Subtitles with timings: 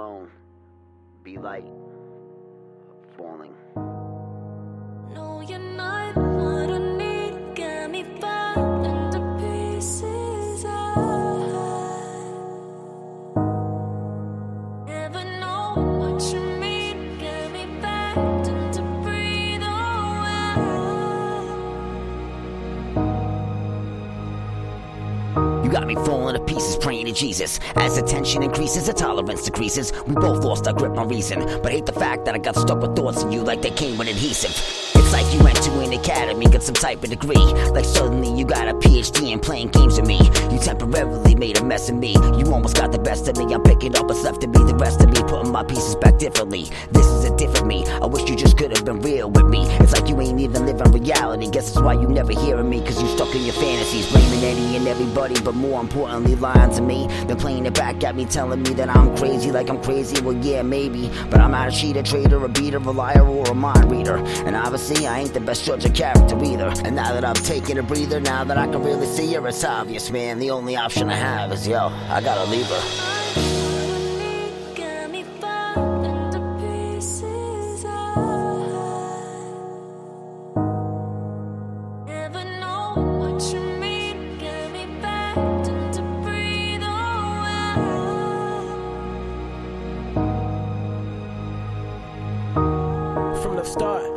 [0.00, 0.30] alone.
[1.22, 1.64] Be light.
[3.16, 3.54] Falling.
[5.14, 5.99] No, you're not
[25.70, 27.60] You got me falling to pieces, praying to Jesus.
[27.76, 29.92] As the tension increases, the tolerance decreases.
[30.04, 32.80] We both lost our grip on reason, but hate the fact that I got stuck
[32.82, 34.50] with thoughts of you like they came with adhesive.
[34.50, 37.36] It's like you went to an academy, got some type of degree.
[37.70, 40.18] Like suddenly you got a PhD in playing games with me.
[40.50, 42.14] You temporarily made a mess of me.
[42.36, 43.54] You almost got the best of me.
[43.54, 46.18] I'm picking up what's left to be the rest of me, putting my pieces back
[46.18, 46.68] differently.
[46.90, 47.86] This is a different me.
[47.86, 49.68] I wish you just could have been real with me.
[50.40, 51.50] Even living reality.
[51.50, 54.10] Guess that's why you never hearing me, cause you stuck in your fantasies.
[54.10, 57.06] Blaming any and everybody, but more importantly, lying to me.
[57.26, 60.20] Then playing it back at me, telling me that I'm crazy, like I'm crazy.
[60.22, 61.10] Well, yeah, maybe.
[61.30, 64.16] But I'm not a cheater, traitor, a beater, a liar, or a mind reader.
[64.46, 66.72] And obviously, I ain't the best judge of character either.
[66.84, 69.62] And now that I've taken a breather, now that I can really see her, it's
[69.62, 70.38] obvious, man.
[70.38, 73.09] The only option I have is, yo, I gotta leave her.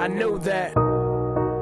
[0.00, 0.72] I knew that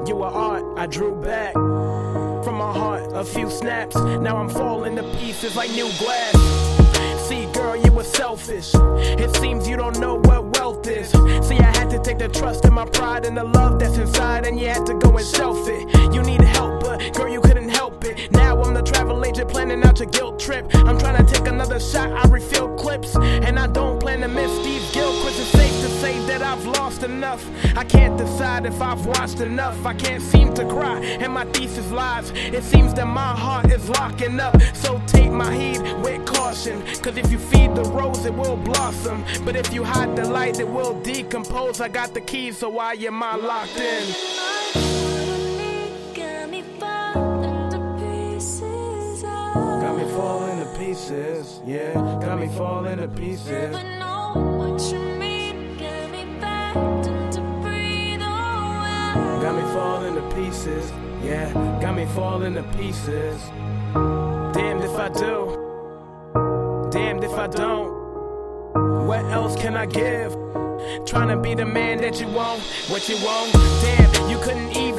[0.07, 0.63] you were art.
[0.77, 3.97] I drew back from my heart a few snaps.
[3.97, 7.27] Now I'm falling to pieces like new glass.
[7.27, 8.71] See, girl, you were selfish.
[8.73, 11.09] It seems you don't know what wealth is.
[11.45, 14.45] See, I had to take the trust and my pride and the love that's inside,
[14.45, 16.13] and you had to go and shelf it.
[16.13, 18.31] You needed help, but girl, you couldn't help it.
[18.31, 20.73] Now I'm the travel agent planning out your guilt trip.
[20.73, 23.17] I'm trying to take another shot, I refill clips,
[26.99, 27.49] Enough.
[27.77, 29.85] I can't decide if I've watched enough.
[29.85, 32.31] I can't seem to cry, and my thesis lies.
[32.35, 34.61] It seems that my heart is locking up.
[34.73, 36.81] So take my heed with caution.
[37.01, 39.23] Cause if you feed the rose, it will blossom.
[39.45, 41.79] But if you hide the light, it will decompose.
[41.79, 44.03] I got the keys, so why am I locked in?
[50.15, 51.93] Falling to pieces, yeah.
[51.93, 53.47] Got me falling to pieces.
[53.47, 55.28] Never know what you mean.
[59.73, 60.91] Falling to pieces,
[61.23, 61.51] yeah.
[61.81, 63.41] Got me falling to pieces.
[64.53, 67.99] Damned if I do, damned if I don't.
[69.07, 70.33] What else can I give?
[71.05, 73.53] Trying to be the man that you want, what you want.
[73.81, 74.98] Damn, you couldn't even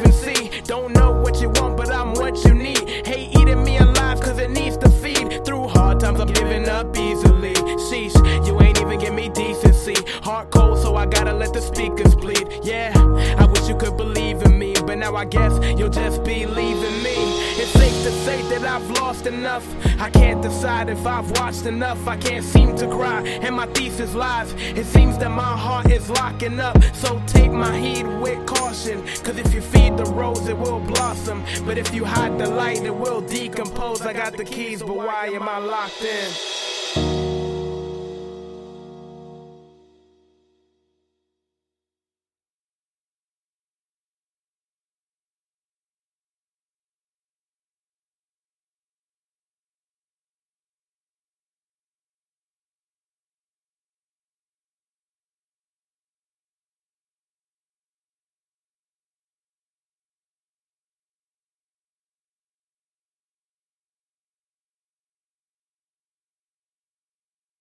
[15.30, 17.14] guess you'll just be leaving me.
[17.60, 19.66] It's safe to say that I've lost enough.
[20.00, 22.06] I can't decide if I've watched enough.
[22.06, 24.52] I can't seem to cry, and my thesis lies.
[24.58, 26.82] It seems that my heart is locking up.
[26.94, 29.02] So take my heed with caution.
[29.24, 31.44] Cause if you feed the rose, it will blossom.
[31.64, 34.02] But if you hide the light, it will decompose.
[34.02, 36.59] I got the keys, but why am I locked in?